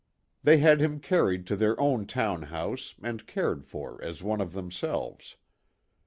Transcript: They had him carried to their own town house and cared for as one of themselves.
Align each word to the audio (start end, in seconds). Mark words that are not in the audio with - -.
They 0.41 0.57
had 0.57 0.81
him 0.81 0.99
carried 0.99 1.45
to 1.45 1.55
their 1.55 1.79
own 1.79 2.07
town 2.07 2.41
house 2.41 2.95
and 3.03 3.27
cared 3.27 3.63
for 3.67 4.01
as 4.03 4.23
one 4.23 4.41
of 4.41 4.53
themselves. 4.53 5.35